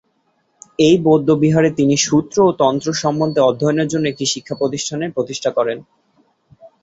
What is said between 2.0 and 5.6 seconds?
সূত্র ও তন্ত্র সম্বন্ধে অধ্যয়নের জন্য একটি শিক্ষাপ্রতিষ্ঠানের প্রতিষ্ঠা